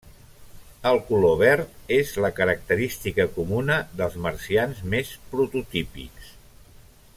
[0.91, 6.35] El color verd és la característica comuna dels marcians més prototípics.